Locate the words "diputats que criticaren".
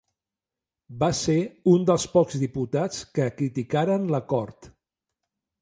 2.45-4.11